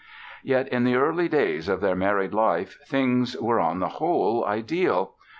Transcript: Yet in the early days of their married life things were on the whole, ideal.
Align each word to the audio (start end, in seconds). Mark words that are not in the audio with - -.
Yet 0.41 0.67
in 0.69 0.83
the 0.83 0.95
early 0.95 1.27
days 1.29 1.69
of 1.69 1.79
their 1.79 1.95
married 1.95 2.33
life 2.33 2.79
things 2.87 3.37
were 3.39 3.59
on 3.59 3.77
the 3.81 3.87
whole, 3.89 4.43
ideal. 4.43 5.13